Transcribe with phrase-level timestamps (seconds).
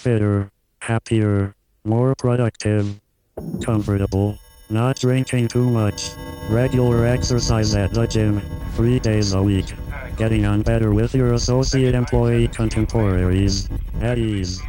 [0.00, 0.50] fitter,
[0.80, 1.54] happier,
[1.84, 2.98] more productive,
[3.62, 4.38] comfortable,
[4.70, 6.08] not drinking too much,
[6.48, 8.40] regular exercise at the gym,
[8.76, 9.66] three days a week,
[10.16, 13.68] getting on better with your associate employee contemporaries,
[14.00, 14.62] at ease.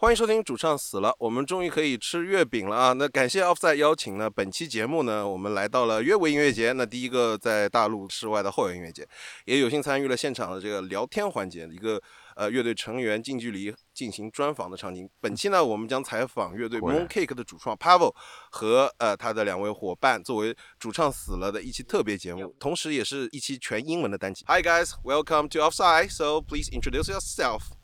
[0.00, 2.92] 欢迎收听主唱死了，我们终于可以吃月饼了啊！
[2.94, 9.06] 那感谢 Offside 邀请呢，本期节目呢，我们来到了约维音乐节，那第一个在大陆室外的后援音乐节，
[9.44, 12.00] 也有幸参与了现场的这个聊天环节，一个
[12.34, 15.06] 呃乐队成员近距离进行专访的场景。
[15.20, 18.14] 本期呢，我们将采访乐队 Mooncake 的主创 Pavel
[18.50, 24.46] 和呃他的两位伙伴，作为主唱死了的一期特别节目，同时也是一期全英文的单集。
[24.46, 26.08] Hi guys, welcome to Offside.
[26.08, 27.79] So please introduce yourself.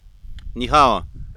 [0.56, 1.04] 你好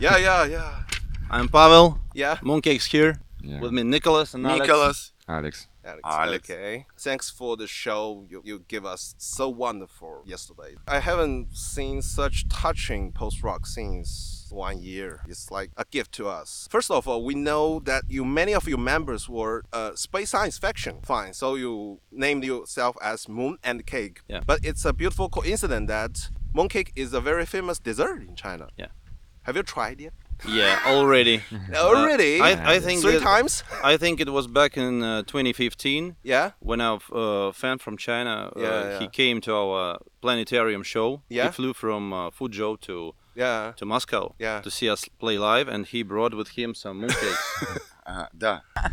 [0.00, 0.82] Yeah, yeah, yeah,
[1.30, 1.98] I'm Pavel.
[2.14, 2.38] yeah.
[2.42, 3.20] Mooncakes here.
[3.40, 3.60] Yeah.
[3.60, 4.60] With me, Nicholas and Alex.
[4.66, 5.12] Nicholas.
[5.28, 5.68] Alex.
[5.84, 6.00] Alex.
[6.04, 6.50] Alex.
[6.50, 6.86] Okay.
[6.98, 10.74] Thanks for the show you, you give us so wonderful yesterday.
[10.88, 15.20] I haven't seen such touching post rock since one year.
[15.28, 16.66] It's like a gift to us.
[16.72, 20.58] First of all, we know that you many of your members were uh, space science
[20.58, 20.98] fiction.
[21.04, 21.34] Fine.
[21.34, 24.22] So you named yourself as Moon and Cake.
[24.26, 24.40] Yeah.
[24.44, 28.68] But it's a beautiful coincidence that mooncake is a very famous dessert in China.
[28.76, 28.88] Yeah.
[29.42, 30.12] Have you tried it?
[30.48, 31.42] Yeah, already.
[31.74, 32.40] already?
[32.40, 33.64] Uh, I, I, think three it, times.
[33.84, 36.16] I think it was back in uh, 2015.
[36.22, 36.52] Yeah.
[36.60, 38.98] When our uh, fan from China, uh, yeah, yeah.
[39.00, 41.22] he came to our planetarium show.
[41.28, 41.46] Yeah.
[41.46, 44.34] He flew from uh, Fuzhou to yeah to Moscow.
[44.38, 44.60] Yeah.
[44.60, 47.80] To see us play live, and he brought with him some mooncakes.
[48.06, 48.26] uh.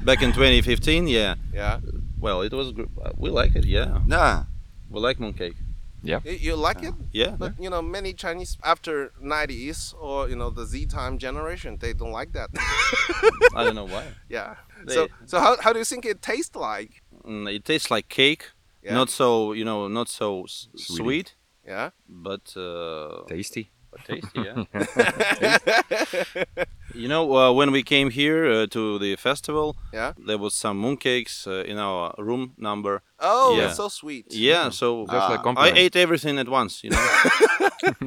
[0.03, 1.35] Back in 2015, yeah.
[1.53, 1.79] Yeah.
[2.19, 3.99] Well, it was uh, we like it, yeah.
[4.05, 4.43] Nah.
[4.89, 5.55] We like mooncake.
[6.03, 6.93] You, you like it?
[7.11, 7.35] Yeah.
[7.37, 11.93] But you know, many Chinese after 90s or you know the Z time generation, they
[11.93, 12.49] don't like that.
[13.55, 14.05] I don't know why.
[14.29, 14.55] yeah.
[14.85, 17.01] They- so so how, how do you think it tastes like?
[17.25, 18.51] Mm, it tastes like cake.
[18.81, 18.93] Yeah.
[18.93, 20.97] Not so, you know, not so Sweet.
[20.97, 21.35] sweet,
[21.67, 21.89] Yeah.
[22.07, 23.71] but uh, Tasty.
[23.91, 24.63] But tasty, yeah.
[26.95, 30.13] you know, uh, when we came here uh, to the festival, Yeah.
[30.27, 33.01] there was some mooncakes uh, in our room number.
[33.21, 33.67] Oh, Yeah.
[33.67, 34.25] it's so sweet.
[34.31, 35.77] Yeah, so Just like I compliment.
[35.77, 36.83] ate everything at once.
[36.83, 37.05] You know.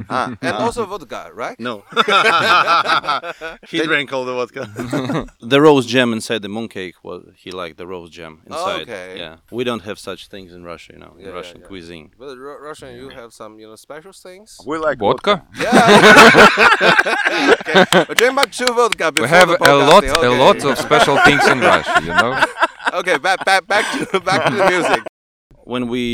[0.09, 1.59] А, And also vodka, right?
[1.61, 1.83] no.
[3.69, 4.63] he drank all the vodka.
[5.41, 8.83] the rose jam inside the mooncake was he liked the rose jam inside.
[8.89, 9.19] okay.
[9.19, 10.93] Yeah, we don't have such things in Russia.
[10.95, 11.67] You know, in Yeah, yeah, Russian yeah.
[11.69, 12.11] cuisine.
[12.19, 14.59] But Ru- Russian, you have some you know special things.
[14.67, 15.35] we like Vodka?
[15.61, 15.73] Yeah.
[17.61, 17.85] okay.
[18.09, 20.25] But drink much too vodka We have the a lot, podcasting.
[20.25, 20.39] a Okay.
[20.47, 22.33] lot of special things in Russia, you know.
[23.01, 25.03] Okay, back back back to back to the music.
[25.65, 26.05] When we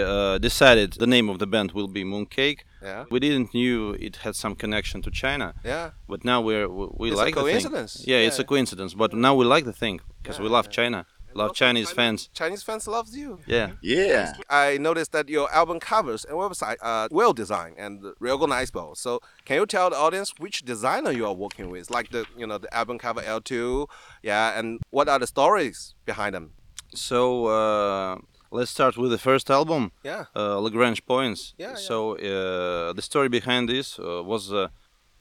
[0.00, 3.04] uh, decided the name of the band will be Mooncake, Yeah.
[3.10, 5.54] we didn't knew it had some connection to China.
[5.64, 5.86] Yeah.
[6.12, 7.50] But now we're we, we It's a like the thing.
[7.50, 7.92] coincidence.
[8.12, 8.92] Yeah, it's a coincidence.
[9.02, 10.76] But now we like the thing because we love yeah.
[10.80, 10.98] China,
[11.34, 12.28] love Also Chinese fans.
[12.34, 13.38] Chinese fans loves you.
[13.46, 13.72] Yeah.
[13.82, 14.32] Yeah.
[14.48, 18.94] I noticed that your album covers and website are well designed and recognizable.
[18.94, 21.90] So can you tell the audience which designer you are working with?
[21.90, 23.86] Like the you know the album cover L2,
[24.22, 26.52] yeah, and what are the stories behind them?
[26.94, 28.16] So uh,
[28.50, 30.24] let's start with the first album, Yeah.
[30.34, 31.54] uh, Lagrange Points.
[31.56, 31.74] Yeah, yeah.
[31.76, 34.52] So uh, the story behind this uh, was.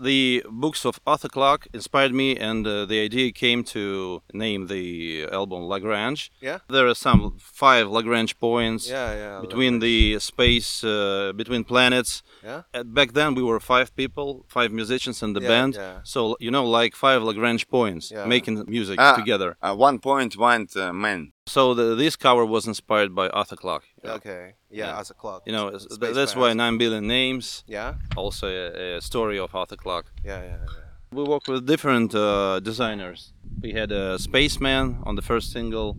[0.01, 5.27] The books of Arthur Clarke inspired me, and uh, the idea came to name the
[5.29, 6.31] album Lagrange.
[6.39, 6.59] Yeah.
[6.69, 9.41] There are some five Lagrange points Yeah, yeah.
[9.41, 12.23] between the space, uh, between planets.
[12.43, 12.61] Yeah.
[12.73, 15.73] Uh, back then, we were five people, five musicians in the Yeah, band.
[15.75, 15.99] yeah.
[16.03, 18.25] So you know, like five Lagrange points, Yeah.
[18.25, 19.15] making music Ah.
[19.17, 19.57] together.
[19.61, 23.87] Uh, one point, one uh, man so the, this cover was inspired by Arthur Clarke.
[24.03, 24.13] Yeah.
[24.17, 25.43] Okay, yeah, yeah, Arthur Clarke.
[25.45, 27.63] You know, Space that's why nine billion names.
[27.67, 27.95] Yeah.
[28.15, 30.09] Also a, a story of Arthur Clarke.
[30.23, 30.85] Yeah, yeah, yeah.
[31.11, 33.33] We worked with different uh, designers.
[33.61, 35.97] We had a spaceman on the first single,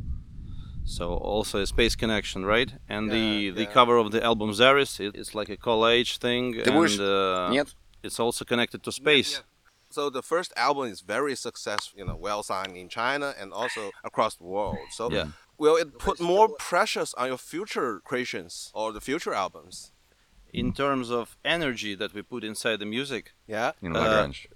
[0.84, 2.70] so also a space connection, right?
[2.88, 6.44] And yeah, the the cover of the album Zaris, it, it's like a collage thing,
[6.60, 7.64] and uh,
[8.02, 9.42] it's also connected to space.
[9.92, 13.90] So the first album is very successful, you know, well signed in China and also
[14.04, 14.78] across the world.
[14.92, 15.26] So yeah
[15.59, 19.91] will it put more pressures on your future creations or the future albums?
[20.53, 23.71] In terms of energy that we put inside the music, Yeah.
[23.81, 24.47] In Uh, Lagrange.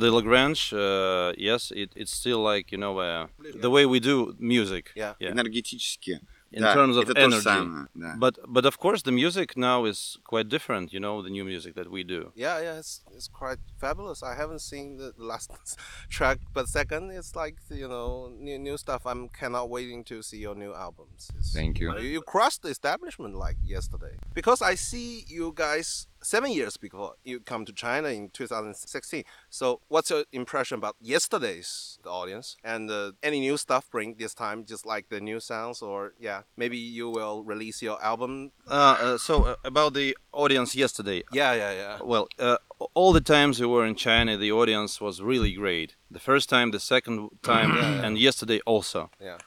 [0.00, 3.26] the Lagrange, uh, yes, it, it's still like you know uh,
[3.60, 4.84] the way we do music.
[4.94, 5.14] Yeah.
[5.20, 5.32] Yeah.
[5.32, 6.14] Энергетически.
[6.54, 7.42] In Да, terms of это то же energy.
[7.44, 8.14] самое, да.
[8.18, 10.92] But but of course the music now is quite different.
[10.92, 12.30] You know the new music that we do.
[12.34, 14.22] Yeah, yeah, it's, it's quite fabulous.
[14.22, 15.50] I haven't seen the last
[16.10, 19.06] track, but second, it's like you know new new stuff.
[19.06, 21.30] I'm cannot waiting to see your new albums.
[21.30, 21.88] It's- Thank you.
[21.90, 27.13] know, you crossed the establishment like yesterday because I see you guys seven years before
[27.23, 29.23] you come to China in 2016.
[29.49, 34.65] So what's your impression about yesterday's audience and uh, any new stuff bring this time?
[34.65, 38.51] Just like the new sounds, or yeah, maybe you will release your album.
[38.69, 41.23] Uh, uh, so uh, about the audience yesterday.
[41.31, 41.97] Yeah, yeah, yeah.
[42.03, 42.57] Well, uh,
[42.93, 45.95] all the times we were in China, the audience was really great.
[46.11, 48.05] The first time, the second time, Yeah, yeah.
[48.05, 49.09] and yesterday also.
[49.19, 49.37] Yeah.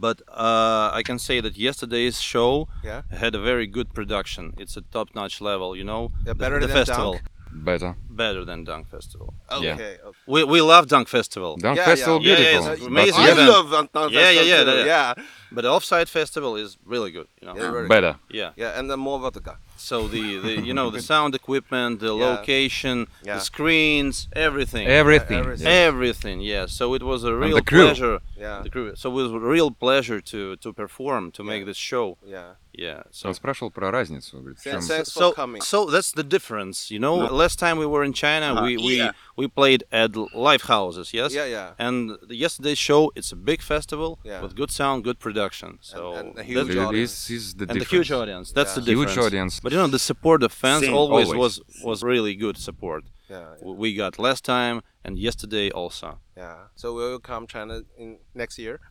[0.00, 3.02] But uh, I can say that yesterday's show Yeah.
[3.10, 4.44] had a very good production.
[4.62, 6.02] It's a top-notch level, you know.
[6.26, 7.12] Yeah, better the, than festival.
[7.12, 7.24] Dunk?
[7.70, 7.94] Better.
[8.10, 9.28] better than Dunk Festival.
[9.50, 9.64] Okay.
[9.66, 9.74] Yeah.
[9.74, 9.96] okay.
[10.26, 11.52] We we love Dunk Festival.
[11.56, 12.28] Dunk Yeah, Festival, yeah.
[12.32, 12.72] Yeah, yeah, beautiful.
[12.76, 14.84] it's amazing I love Dunk Dunk Yeah, yeah, yeah, yeah.
[14.94, 15.14] yeah.
[15.54, 17.28] But the Offside Festival is really good.
[17.40, 17.54] You know.
[17.56, 18.12] Yeah, very Better.
[18.40, 18.50] Yeah.
[18.62, 19.54] Yeah, and then more vodka.
[19.78, 22.30] So the, the you know the sound equipment, the Yeah.
[22.32, 23.36] location, Yeah.
[23.36, 24.14] the screens,
[24.48, 24.86] everything.
[25.02, 25.38] Everything.
[25.44, 25.66] everything.
[25.88, 26.64] Everything, yeah.
[26.78, 27.84] So it was a real the crew.
[27.86, 28.61] pleasure Yeah.
[28.63, 28.93] The crew.
[28.95, 32.17] So it was a real pleasure to to perform, to make this show.
[32.25, 32.55] Yeah.
[32.73, 33.03] Yeah.
[33.11, 34.39] So Он спрашивал про разницу.
[34.39, 35.61] Говорит, в чем- Thanks- thanks so for coming.
[35.61, 37.15] so that's the difference, you know.
[37.43, 39.11] Last time we were in China, Uh, we we yeah.
[39.35, 41.33] we played at live houses, yes.
[41.33, 41.73] Yeah, yeah.
[41.77, 44.41] And the yesterday's show, it's a big festival Yeah.
[44.41, 45.79] with good sound, good production.
[45.81, 47.29] So and a that's- huge This audience.
[47.29, 47.91] is the and the difference.
[48.07, 48.51] huge audience.
[48.53, 48.79] That's Yeah.
[48.79, 49.15] the difference.
[49.15, 49.59] Huge audience.
[49.61, 51.59] But you know, the support of fans Same, always, always.
[51.59, 53.03] was was really good support.
[53.30, 53.72] Yeah, yeah.
[53.82, 56.18] We got last time and yesterday also.
[56.36, 56.56] Yeah.
[56.76, 58.80] So we'll come China in next year.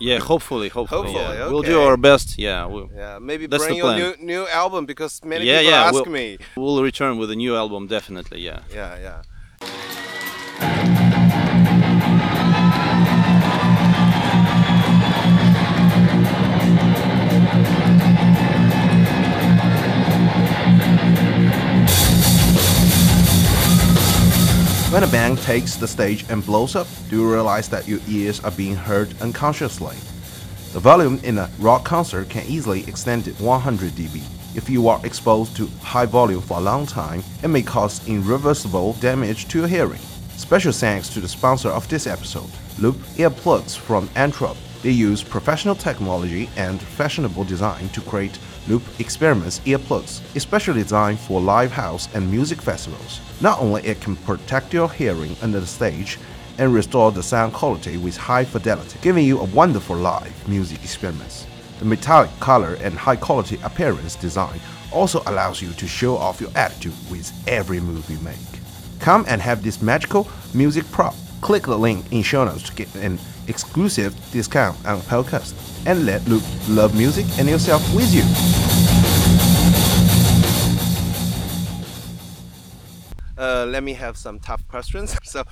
[0.00, 1.48] Yeah, hopefully, hopefully, Hopefully, yeah.
[1.50, 2.38] we'll do our best.
[2.38, 3.18] Yeah, we'll, Yeah.
[3.20, 6.38] Maybe That's bring your new new album because many Yeah, people yeah, ask we'll- me.
[6.56, 8.40] we'll return with a new album definitely.
[8.40, 8.60] Yeah.
[8.72, 11.00] Yeah, yeah.
[24.94, 28.38] When a band takes the stage and blows up, do you realize that your ears
[28.44, 29.96] are being heard unconsciously?
[30.72, 34.22] The volume in a rock concert can easily extend to 100 dB.
[34.56, 38.92] If you are exposed to high volume for a long time, it may cause irreversible
[39.00, 39.98] damage to your hearing.
[40.36, 44.56] Special thanks to the sponsor of this episode, Loop Earplugs from Antwerp.
[44.84, 51.40] They use professional technology and fashionable design to create Loop Experience earplugs, especially designed for
[51.40, 53.20] live house and music festivals.
[53.40, 56.18] Not only it can protect your hearing under the stage
[56.58, 61.46] and restore the sound quality with high fidelity, giving you a wonderful live music experience.
[61.78, 64.60] The metallic color and high quality appearance design
[64.92, 68.36] also allows you to show off your attitude with every move you make.
[69.00, 71.14] Come and have this magical music prop.
[71.40, 73.18] Click the link in show notes to get an
[73.48, 75.54] exclusive discount on podcast
[75.86, 78.22] and let loop love music and yourself with you.
[83.36, 85.16] Uh, let me have some tough questions.
[85.24, 85.44] So,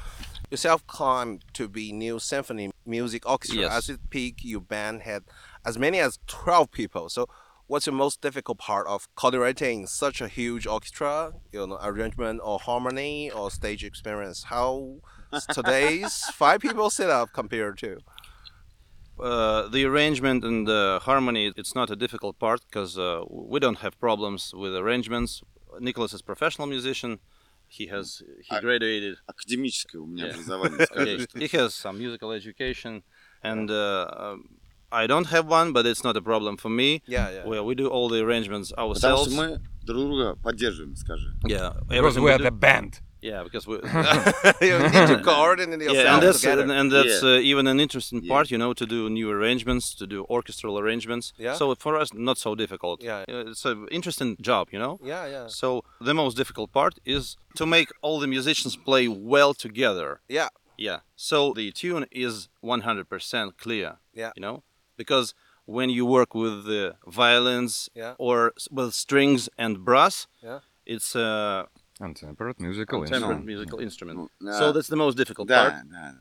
[0.51, 3.63] yourself climbed to be New Symphony Music Orchestra.
[3.63, 3.73] Yes.
[3.73, 5.25] As its peak, your band had
[5.65, 7.09] as many as 12 people.
[7.09, 7.27] So,
[7.67, 11.33] what's your most difficult part of coordinating such a huge orchestra?
[11.53, 14.45] You know, arrangement or harmony or stage experience?
[14.45, 15.22] How is
[15.54, 17.98] today's five people set up compared to?
[19.20, 23.80] Uh, the arrangement and the harmony, it's not a difficult part because uh, we don't
[23.80, 25.42] have problems with arrangements.
[25.80, 27.20] Nicholas is a professional musician.
[27.68, 29.16] He has he I- graduated.
[29.28, 30.34] Академическое у меня Yeah.
[30.36, 31.22] образование, скажем.
[31.24, 33.02] Okay, he has some musical education,
[33.44, 34.50] and uh, um,
[34.92, 37.02] I don't have one, but it's not a problem for me.
[37.08, 37.46] Yeah, yeah.
[37.46, 39.34] Well, we do all the arrangements Потому ourselves.
[39.34, 41.34] что мы друг друга поддерживаем, скажи.
[41.46, 43.02] Yeah, Because everything we we are do- the band.
[43.23, 43.75] Yeah, because we.
[44.71, 48.21] you need to coordinate yourself yeah, and that's and, and that's uh, even an interesting
[48.23, 48.35] Yeah.
[48.35, 51.33] part, you know, to do new arrangements, to do orchestral arrangements.
[51.39, 51.55] Yeah.
[51.55, 53.03] So for us, not so difficult.
[53.03, 53.21] Yeah.
[53.29, 54.99] Uh, it's an interesting job, you know.
[55.03, 59.55] yeah, yeah, So the most difficult part is to make all the musicians play well
[59.55, 60.21] together.
[60.29, 61.01] yeah, Yeah.
[61.17, 63.99] So the tune is 100% clear.
[64.15, 64.33] Yeah.
[64.37, 64.63] You know,
[64.97, 68.15] because when you work with the violins Yeah.
[68.19, 70.61] or with strings and brass, Yeah.
[70.87, 71.67] it's a
[72.01, 73.47] Untempered musical Untempered instrument.
[73.47, 73.83] musical mm.
[73.83, 74.19] instrument.
[74.19, 74.53] Mm, no.
[74.59, 75.75] So that's the most difficult part.
[75.89, 76.13] No,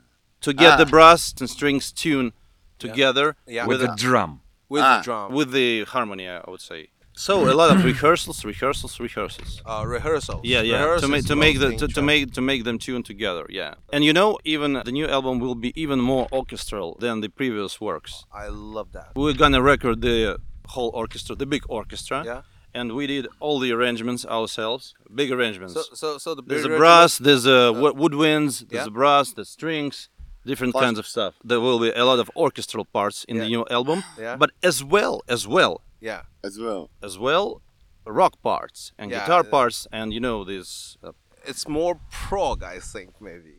[0.42, 0.76] to get ah.
[0.76, 2.32] the brass and strings tuned
[2.78, 3.54] together yeah.
[3.54, 3.66] Yeah.
[3.66, 4.42] with, the drum.
[4.68, 4.98] With ah.
[4.98, 5.32] the drum.
[5.32, 6.88] With the harmony, I would say.
[7.14, 9.62] So a lot of rehearsals, rehearsals, rehearsals.
[9.66, 10.40] Uh, rehearsals.
[10.44, 10.76] Yeah, yeah.
[10.76, 13.46] Rehearsals to, to make the to, to, make to make them tune together.
[13.50, 17.28] Yeah, and you know, even the new album will be even more orchestral than the
[17.28, 18.24] previous works.
[18.32, 19.12] I love that.
[19.14, 22.22] We're gonna record the whole orchestra, the big orchestra.
[22.24, 22.42] Yeah.
[22.74, 25.74] And we did all the arrangements ourselves, big arrangements.
[25.74, 28.86] So, so, so the there's a brass, there's a wo- woodwinds, there's yeah.
[28.86, 30.08] a brass, there's strings,
[30.46, 31.34] different Plus- kinds of stuff.
[31.44, 34.36] There will be a lot of orchestral parts in the new album, Yeah.
[34.36, 36.88] but as well, as well, Yeah, As well.
[37.02, 37.60] as well,
[38.06, 40.96] rock parts and Yeah, guitar uh, parts, and you know this.
[41.04, 41.12] Uh,
[41.44, 43.56] it's more prog, I think, maybe.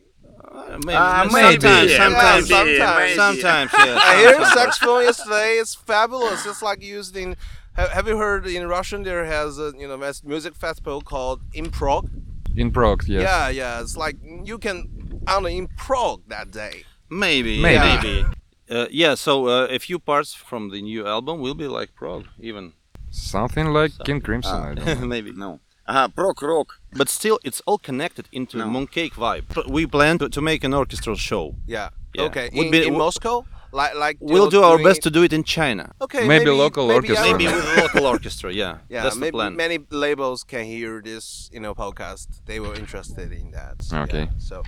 [0.52, 1.60] uh, maybe, sometimes, maybe,
[1.94, 3.14] sometimes, maybe, sometimes, maybe.
[3.14, 3.98] sometimes, yeah.
[4.10, 5.50] I hear saxophone yesterday.
[5.62, 6.44] It's fabulous.
[6.46, 7.36] It's like used in.
[7.74, 12.08] Have, have you heard in Russian there has a you know music festival called InProg?
[12.56, 13.22] In Prague, yes.
[13.22, 13.80] Yeah, yeah.
[13.80, 16.84] It's like you can only InProg that day.
[17.10, 17.74] Maybe, maybe.
[17.74, 18.02] Yeah.
[18.02, 18.26] maybe.
[18.70, 22.26] Uh, yeah so uh, a few parts from the new album will be like prog,
[22.38, 22.72] even.
[23.10, 25.32] Something like King Crimson, uh, maybe.
[25.32, 25.60] No.
[25.86, 26.80] Ah, prog rock.
[26.92, 28.66] But still, it's all connected into no.
[28.66, 29.68] mooncake vibe.
[29.68, 31.54] We plan to, to, make an orchestral show.
[31.66, 31.90] Yeah.
[32.14, 32.22] yeah.
[32.22, 32.50] Okay.
[32.54, 33.44] Would in, be, in Moscow?
[33.74, 35.84] Like like We'll do our best it- to do it in China.
[36.00, 37.32] Okay, Maybe local maybe orchestra.
[37.32, 38.52] Maybe with a local orchestra.
[38.52, 39.56] Yeah, Yeah, that's the plan.
[39.56, 42.26] many labels can hear this, you know, podcast.
[42.46, 43.76] They were interested in that.
[44.06, 44.24] Okay.
[44.30, 44.62] Yeah, so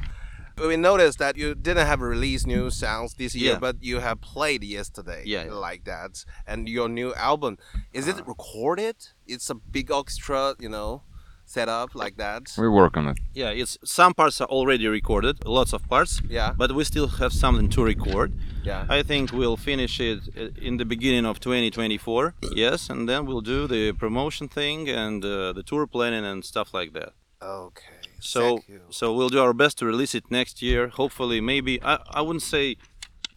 [0.71, 3.59] we noticed that you didn't have released new sounds this year, Yeah.
[3.67, 5.23] but you have played yesterday.
[5.25, 5.53] Yeah, yeah.
[5.69, 6.25] Like that.
[6.47, 7.59] And your new album,
[7.93, 8.25] is it uh.
[8.25, 8.97] recorded?
[9.27, 11.03] It's a big orchestra, you know,
[11.47, 12.43] set up like that.
[12.59, 13.19] We work on it.
[13.33, 16.21] Yeah, it's some parts are already recorded, lots of parts.
[16.29, 16.53] Yeah.
[16.57, 18.33] But we still have something to record.
[18.65, 18.85] Yeah.
[18.89, 22.35] I think we'll finish it uh, in the beginning of 2024.
[22.55, 26.75] Yes, and then we'll do the promotion thing and uh, the tour planning and stuff
[26.75, 27.13] like that.
[27.41, 27.85] Okay.
[28.19, 28.81] So thank you.
[28.91, 30.89] so we'll do our best to release it next year.
[30.89, 32.77] Hopefully, maybe I, I wouldn't say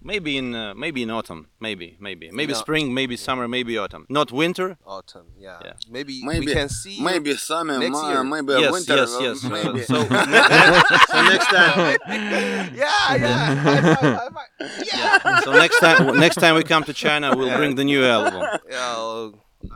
[0.02, 4.06] maybe in uh, maybe in autumn, maybe maybe maybe know- spring, maybe summer, maybe autumn.
[4.10, 4.78] Not winter.
[4.86, 5.60] Autumn, yeah.
[5.64, 5.74] Yeah.
[5.90, 8.24] Maybe, Maybe, we can see maybe summer, next year.
[8.24, 8.96] maybe yes, winter.
[8.96, 9.44] yes, uh, yes.
[9.44, 9.82] Maybe.
[9.84, 9.96] so,
[11.12, 11.98] so next time.
[12.76, 13.56] yeah, yeah.
[13.56, 14.88] High five, high five.
[14.94, 15.40] Yeah.
[15.42, 18.44] So next time, next time we come to China, we'll bring the new album.
[18.70, 19.30] Yeah,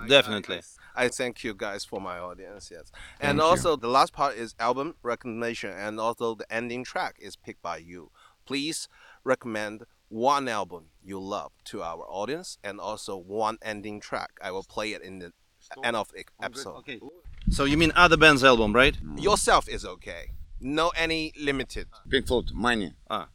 [0.07, 0.61] Definitely.
[0.95, 2.91] I thank you guys for my audience, yes.
[3.19, 3.43] And Thank you.
[3.43, 7.77] also, the last part is album recognition, and also the ending track is picked by
[7.77, 8.11] you.
[8.45, 8.87] Please
[9.23, 14.31] recommend one album you love to our audience, and also one ending track.
[14.41, 15.31] I will play it in the
[15.83, 16.75] end of the episode.
[16.77, 16.99] Okay.
[17.49, 18.95] So you mean other band's album, right?
[19.17, 20.29] Yourself is okay.
[20.61, 21.87] No any limited.
[22.09, 22.93] Pink Floyd, money.
[23.09, 23.27] Ah.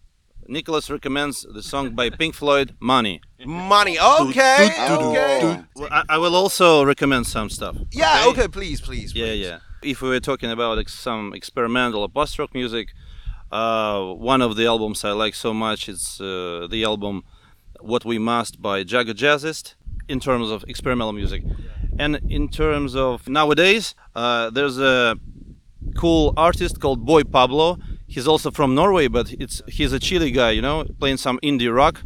[0.46, 3.98] Nicholas recommends the song by Pink Floyd, "Money." Money.
[3.98, 4.70] Okay.
[4.88, 5.60] Okay.
[5.74, 7.76] Well, I, I will also recommend some stuff.
[7.92, 8.24] Yeah.
[8.28, 8.48] Okay.
[8.48, 8.80] Please.
[8.80, 9.14] Please.
[9.14, 9.46] Yeah, please.
[9.46, 9.58] yeah.
[9.82, 12.88] If we were talking about like, some experimental or post-rock music,
[13.50, 17.24] uh, one of the albums I like so much is uh, the album
[17.80, 19.74] "What We Must" by Jaga Jazzist.
[20.08, 21.42] In terms of experimental music,
[21.98, 25.16] and in terms of nowadays, uh, there's a
[25.96, 27.76] cool artist called Boy Pablo.
[28.06, 31.70] He's also from Norway, but it's he's a Chile guy, you know, playing some indie
[31.74, 32.02] rock,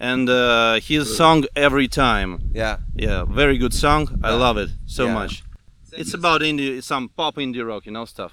[0.00, 2.78] and uh, his song "Every Time." Yeah.
[2.94, 4.18] Yeah, very good song.
[4.24, 4.36] I Yeah.
[4.36, 5.12] love it so Yeah.
[5.14, 5.42] much.
[5.92, 8.32] It's about indie, some pop indie rock, you know, stuff.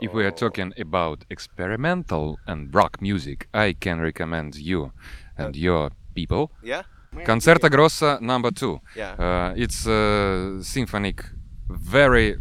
[0.00, 4.92] If we are talking about experimental and rock music, I can recommend you
[5.36, 6.82] and your people Yeah.
[7.24, 8.80] Concerto Grosso number two.
[8.96, 9.14] Yeah.
[9.18, 11.24] Uh, it's uh, symphonic,
[11.68, 12.36] very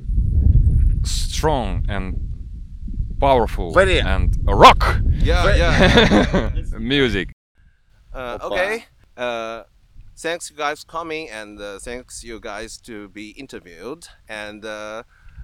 [1.03, 2.15] strong and
[3.19, 5.55] powerful Very- and rock Yeah.
[5.55, 6.51] Yeah.
[6.79, 7.31] music.
[8.13, 8.85] Uh, okay.
[9.17, 9.63] Uh,
[10.17, 14.07] thanks you guys coming and uh, thanks you guys to be interviewed.
[14.27, 14.63] And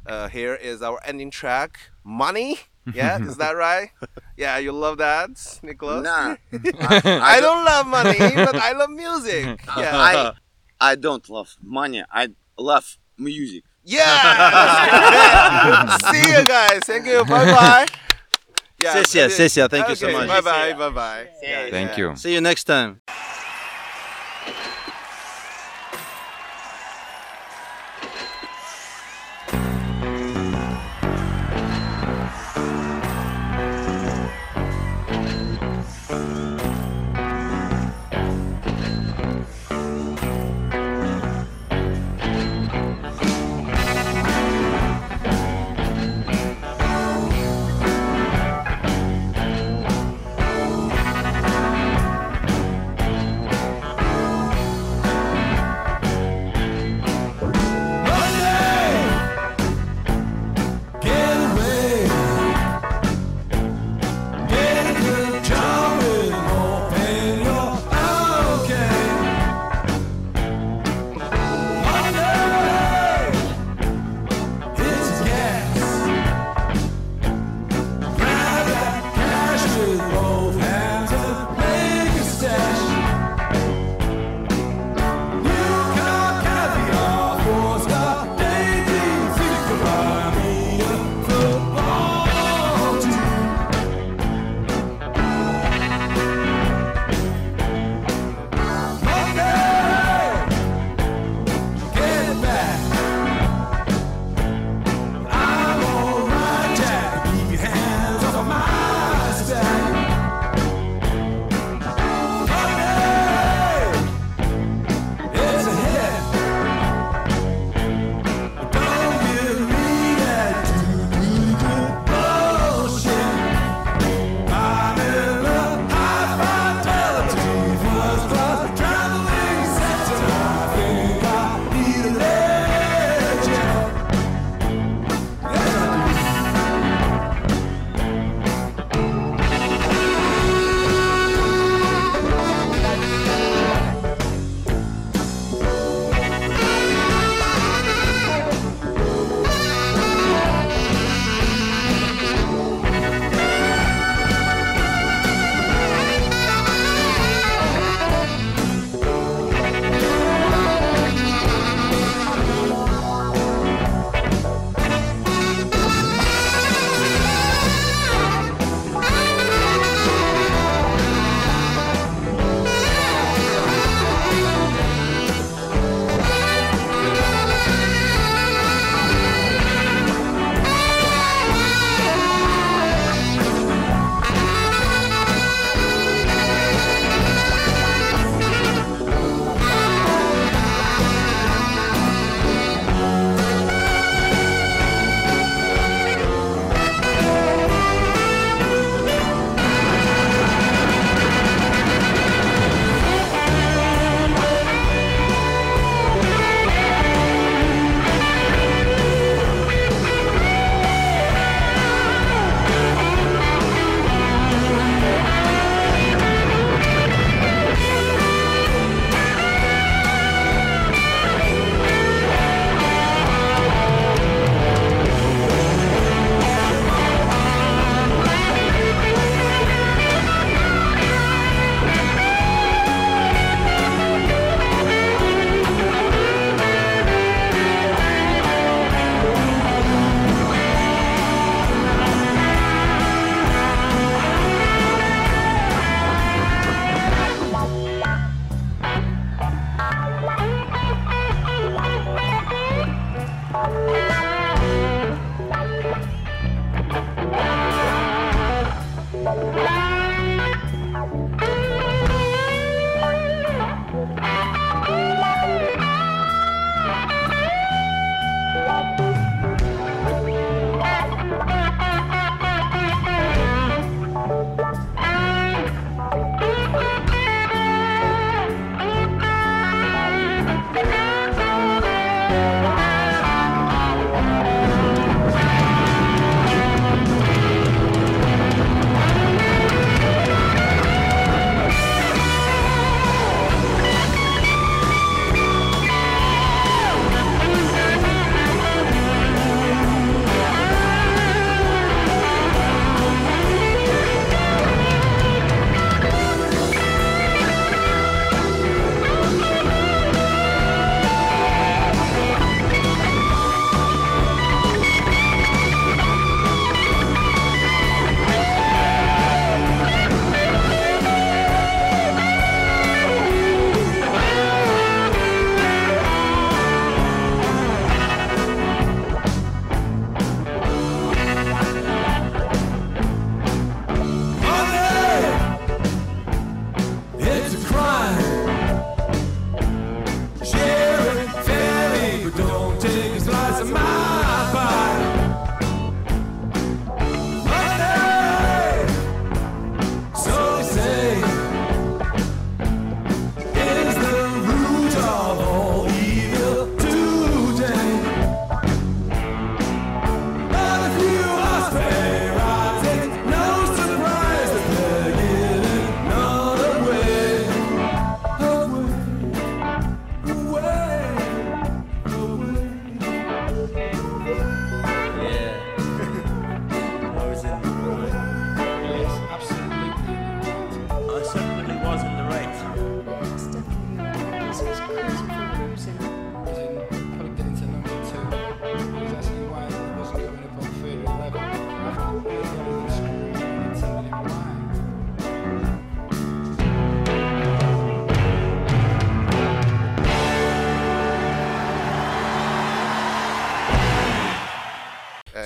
[0.05, 2.59] uh, here is our ending track, Money.
[2.93, 3.89] Yeah, is that right?
[4.37, 6.03] Yeah, you love that, Nicholas?
[6.03, 6.35] Nah.
[6.53, 9.59] I, I, I don't love money, but I love music.
[9.77, 9.95] Yeah.
[9.95, 10.33] I,
[10.79, 12.03] I don't love money.
[12.11, 13.63] I love music.
[13.83, 13.97] Yeah!
[15.97, 16.79] See you guys.
[16.85, 17.23] Thank you.
[17.25, 17.85] Bye bye.
[18.79, 20.27] Yeah, Cecilia, Cecilia, thank okay, you so much.
[20.27, 20.73] Bye bye.
[20.73, 21.27] Bye bye.
[21.41, 21.97] Thank yeah.
[21.97, 22.15] you.
[22.15, 23.01] See you next time.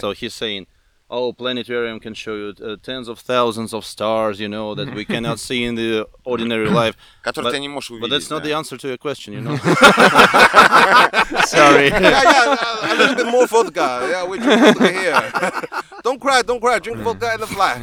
[0.00, 0.66] So he's saying,
[1.10, 5.04] "Oh, planetarium can show you uh, tens of thousands of stars, you know, that we
[5.04, 8.10] cannot see in the ordinary life." Который But- ты не можешь But увидеть.
[8.10, 8.48] that's not да.
[8.48, 9.56] the answer to your question, you know.
[11.46, 11.88] Sorry.
[11.88, 14.08] yeah, yeah, a little bit more vodka.
[14.10, 15.20] Yeah, we drink vodka here.
[16.02, 16.78] don't cry, don't cry.
[16.78, 17.74] Drink vodka and the fly.